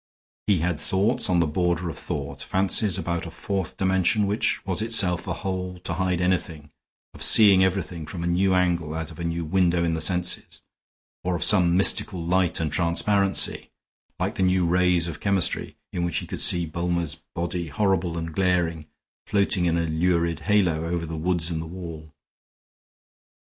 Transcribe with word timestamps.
He 0.47 0.61
had 0.61 0.79
thoughts 0.79 1.29
on 1.29 1.39
the 1.41 1.45
border 1.45 1.87
of 1.87 1.95
thought; 1.95 2.41
fancies 2.41 2.97
about 2.97 3.27
a 3.27 3.29
fourth 3.29 3.77
dimension 3.77 4.25
which 4.25 4.65
was 4.65 4.81
itself 4.81 5.27
a 5.27 5.33
hole 5.33 5.77
to 5.83 5.93
hide 5.93 6.21
anything, 6.21 6.71
of 7.13 7.21
seeing 7.21 7.63
everything 7.63 8.07
from 8.07 8.23
a 8.23 8.25
new 8.25 8.55
angle 8.55 8.95
out 8.95 9.11
of 9.11 9.19
a 9.19 9.23
new 9.23 9.45
window 9.45 9.83
in 9.83 9.93
the 9.93 10.01
senses; 10.01 10.63
or 11.23 11.35
of 11.35 11.43
some 11.43 11.77
mystical 11.77 12.19
light 12.25 12.59
and 12.59 12.71
transparency, 12.71 13.69
like 14.19 14.33
the 14.33 14.41
new 14.41 14.65
rays 14.65 15.07
of 15.07 15.19
chemistry, 15.19 15.77
in 15.93 16.03
which 16.03 16.17
he 16.17 16.25
could 16.25 16.41
see 16.41 16.65
Bulmer's 16.65 17.21
body, 17.35 17.67
horrible 17.67 18.17
and 18.17 18.33
glaring, 18.33 18.87
floating 19.27 19.65
in 19.65 19.77
a 19.77 19.85
lurid 19.85 20.39
halo 20.39 20.85
over 20.87 21.05
the 21.05 21.15
woods 21.15 21.51
and 21.51 21.61
the 21.61 21.67
wall. 21.67 22.11